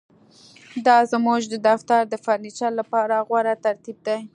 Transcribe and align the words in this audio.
دا 0.87 0.97
زموږ 1.11 1.41
د 1.49 1.55
دفتر 1.69 2.01
د 2.07 2.13
فرنیچر 2.25 2.71
لپاره 2.79 3.15
غوره 3.27 3.53
ترتیب 3.65 3.97
دی 4.07 4.19